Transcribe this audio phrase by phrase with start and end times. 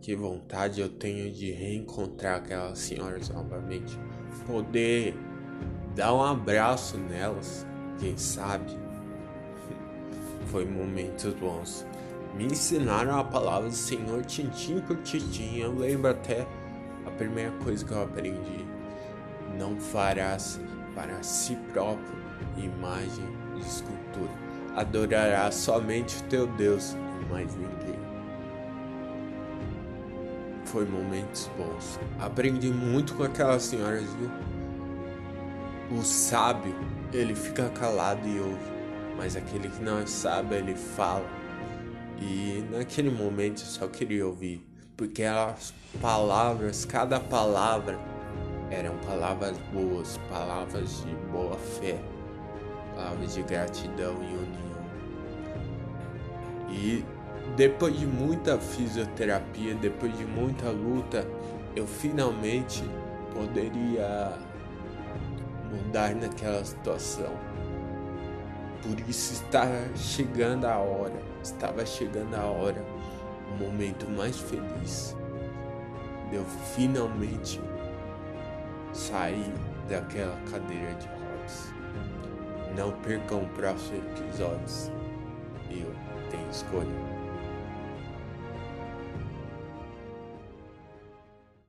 [0.00, 3.98] Que vontade eu tenho de reencontrar aquelas senhoras novamente.
[4.46, 5.14] Poder
[5.94, 7.66] dar um abraço nelas,
[7.98, 8.78] quem sabe.
[10.48, 11.86] Foi momentos bons.
[12.34, 15.58] Me ensinaram a palavra do Senhor tintim por tintim.
[15.58, 16.46] Eu lembro até
[17.06, 18.64] a primeira coisa que eu aprendi.
[19.58, 20.58] Não farás
[20.94, 22.18] para si próprio
[22.56, 24.30] imagem de escultura.
[24.76, 28.10] Adorarás somente o teu Deus e mais ninguém
[30.70, 31.98] foi momentos bons.
[32.18, 34.30] Aprendi muito com aquelas senhoras, viu?
[35.98, 36.74] O sábio,
[37.12, 38.70] ele fica calado e ouve,
[39.16, 41.26] mas aquele que não é sábio, ele fala.
[42.20, 44.64] E naquele momento eu só queria ouvir,
[44.96, 47.98] porque as palavras, cada palavra
[48.70, 51.98] eram palavras boas, palavras de boa fé,
[52.94, 54.70] palavras de gratidão e união.
[56.70, 57.04] E
[57.60, 61.28] depois de muita fisioterapia, depois de muita luta,
[61.76, 62.82] eu finalmente
[63.34, 64.32] poderia
[65.70, 67.30] mudar naquela situação.
[68.82, 72.82] Por isso está chegando a hora, estava chegando a hora,
[73.52, 75.14] o momento mais feliz
[76.30, 77.60] de eu finalmente
[78.94, 79.52] sair
[79.86, 81.74] daquela cadeira de rodas.
[82.74, 84.90] Não percam próximos episódios.
[85.70, 85.94] Eu
[86.30, 87.19] tenho escolha.